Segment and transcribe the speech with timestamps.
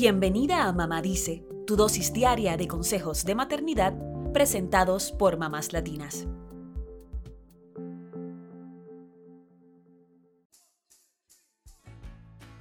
[0.00, 3.94] Bienvenida a Mamá Dice, tu dosis diaria de consejos de maternidad
[4.32, 6.28] presentados por mamás latinas.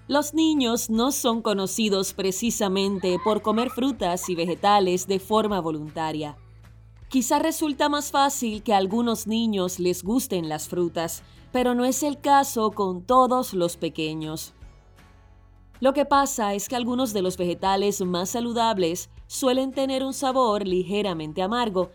[0.07, 6.39] Los niños no son conocidos precisamente por comer frutas y vegetales de forma voluntaria.
[7.07, 12.01] Quizá resulta más fácil que a algunos niños les gusten las frutas, pero no es
[12.01, 14.55] el caso con todos los pequeños.
[15.79, 20.65] Lo que pasa es que algunos de los vegetales más saludables suelen tener un sabor
[20.65, 21.91] ligeramente amargo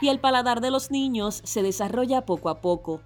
[0.00, 3.00] y el paladar de los niños se desarrolla poco a poco.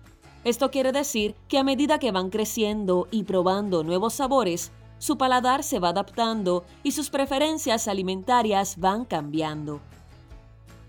[0.44, 5.62] Esto quiere decir que a medida que van creciendo y probando nuevos sabores, su paladar
[5.62, 9.80] se va adaptando y sus preferencias alimentarias van cambiando.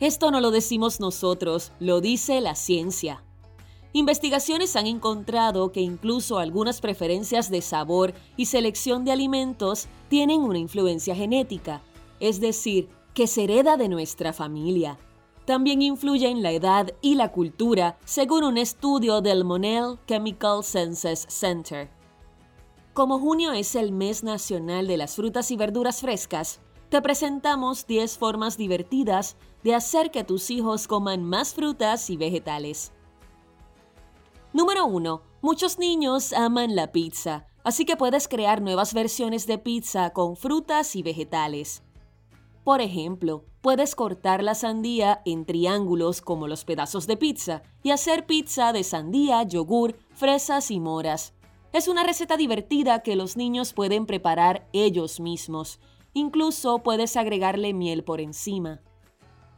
[0.02, 3.24] Esto no lo decimos nosotros, lo dice la ciencia.
[3.94, 10.60] Investigaciones han encontrado que incluso algunas preferencias de sabor y selección de alimentos tienen una
[10.60, 11.82] influencia genética,
[12.22, 14.98] es decir, que se hereda de nuestra familia.
[15.44, 21.26] También influye en la edad y la cultura, según un estudio del Monell Chemical Senses
[21.28, 21.90] Center.
[22.94, 28.18] Como junio es el mes nacional de las frutas y verduras frescas, te presentamos 10
[28.18, 32.94] formas divertidas de hacer que tus hijos coman más frutas y vegetales.
[34.54, 35.22] Número 1.
[35.42, 40.96] Muchos niños aman la pizza, así que puedes crear nuevas versiones de pizza con frutas
[40.96, 41.84] y vegetales.
[42.64, 48.26] Por ejemplo, puedes cortar la sandía en triángulos como los pedazos de pizza y hacer
[48.26, 51.34] pizza de sandía, yogur, fresas y moras.
[51.74, 55.80] Es una receta divertida que los niños pueden preparar ellos mismos
[56.14, 58.82] Incluso puedes agregarle miel por encima.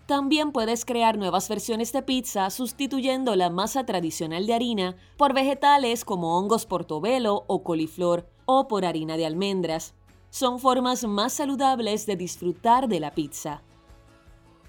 [0.05, 6.03] También puedes crear nuevas versiones de pizza sustituyendo la masa tradicional de harina por vegetales
[6.03, 9.93] como hongos portobelo o coliflor o por harina de almendras.
[10.29, 13.61] Son formas más saludables de disfrutar de la pizza.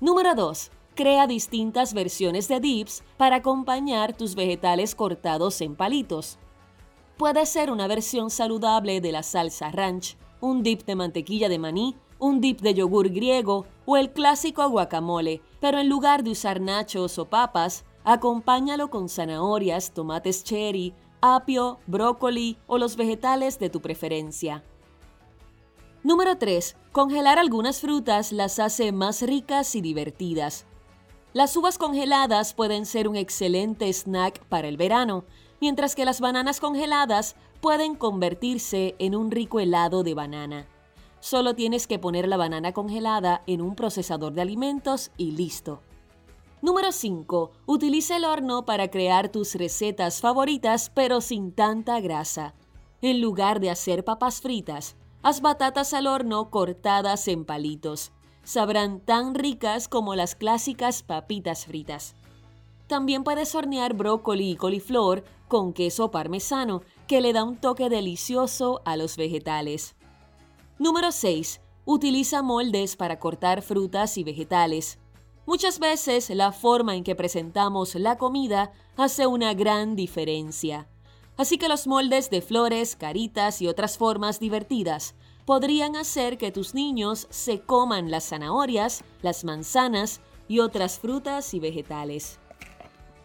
[0.01, 0.71] Número 2.
[0.95, 6.39] Crea distintas versiones de dips para acompañar tus vegetales cortados en palitos.
[7.17, 11.97] Puede ser una versión saludable de la salsa ranch, un dip de mantequilla de maní,
[12.21, 17.19] un dip de yogur griego o el clásico guacamole, pero en lugar de usar nachos
[17.19, 24.63] o papas, acompáñalo con zanahorias, tomates cherry, apio, brócoli o los vegetales de tu preferencia.
[26.03, 26.77] Número 3.
[26.93, 30.67] Congelar algunas frutas las hace más ricas y divertidas.
[31.33, 35.25] Las uvas congeladas pueden ser un excelente snack para el verano,
[35.61, 40.69] mientras que las bananas congeladas pueden convertirse en un rico helado de banana.
[41.25, 45.81] Solo tienes que poner la banana congelada en un procesador de alimentos y listo.
[46.61, 47.51] Número 5.
[47.65, 52.53] Utiliza el horno para crear tus recetas favoritas pero sin tanta grasa.
[53.01, 58.13] En lugar de hacer papas fritas, haz batatas al horno cortadas en palitos.
[58.43, 62.17] Sabrán tan ricas como las clásicas papitas fritas.
[62.87, 68.83] También puedes hornear brócoli y coliflor con queso parmesano, que le da un toque delicioso
[68.85, 69.97] a los vegetales.
[70.77, 71.61] Número 6.
[71.85, 74.99] Utiliza moldes para cortar frutas y vegetales.
[75.47, 80.89] Muchas veces la forma en que presentamos la comida hace una gran diferencia.
[81.37, 85.15] Así que los moldes de flores, caritas y otras formas divertidas
[85.45, 91.61] podrían hacer que tus niños se coman las zanahorias, las manzanas y otras frutas y
[91.61, 92.41] vegetales.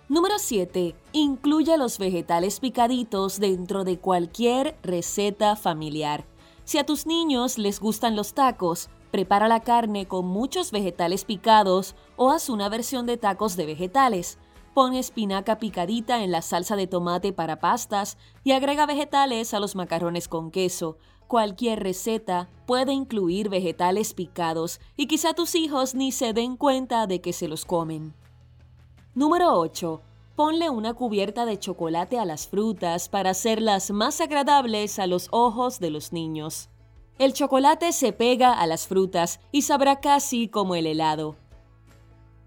[0.08, 0.96] Número 7.
[1.14, 6.28] Incluye los vegetales picaditos dentro de cualquier receta familiar.
[6.69, 11.96] Si a tus niños les gustan los tacos, prepara la carne con muchos vegetales picados
[12.16, 14.38] o haz una versión de tacos de vegetales.
[14.75, 19.75] Pon espinaca picadita en la salsa de tomate para pastas y agrega vegetales a los
[19.75, 21.00] macarrones con queso.
[21.28, 27.19] Cualquier receta puede incluir vegetales picados y quizá tus hijos ni se den cuenta de
[27.19, 28.13] que se los comen.
[29.16, 30.03] Número 8.
[30.40, 35.82] Ponle una cubierta de chocolate a las frutas para hacerlas más agradables a los ojos
[35.82, 36.70] de los niños.
[37.18, 41.36] El chocolate se pega a las frutas y sabrá casi como el helado.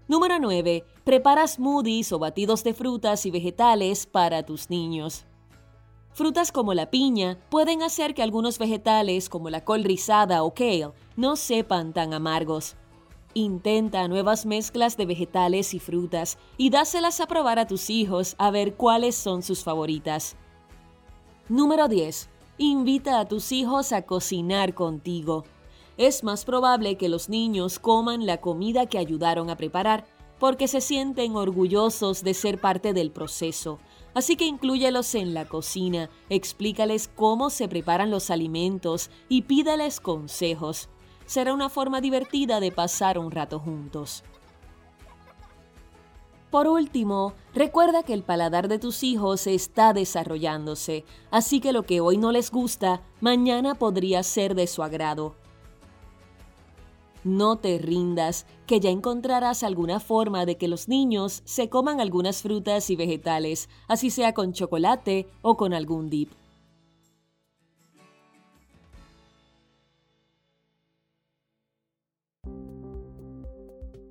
[0.07, 0.83] Número 9.
[1.03, 5.25] Prepara smoothies o batidos de frutas y vegetales para tus niños.
[6.13, 10.89] Frutas como la piña pueden hacer que algunos vegetales como la col rizada o kale
[11.15, 12.75] no sepan tan amargos.
[13.35, 18.51] Intenta nuevas mezclas de vegetales y frutas y dáselas a probar a tus hijos a
[18.51, 20.35] ver cuáles son sus favoritas.
[21.49, 22.29] Número 10.
[22.59, 25.45] Invita a tus hijos a cocinar contigo.
[25.97, 30.05] Es más probable que los niños coman la comida que ayudaron a preparar
[30.39, 33.79] porque se sienten orgullosos de ser parte del proceso.
[34.13, 40.89] Así que inclúyelos en la cocina, explícales cómo se preparan los alimentos y pídales consejos.
[41.25, 44.23] Será una forma divertida de pasar un rato juntos.
[46.53, 51.99] Por último, recuerda que el paladar de tus hijos está desarrollándose, así que lo que
[51.99, 55.33] hoy no les gusta, mañana podría ser de su agrado.
[57.23, 62.43] No te rindas, que ya encontrarás alguna forma de que los niños se coman algunas
[62.43, 66.31] frutas y vegetales, así sea con chocolate o con algún dip.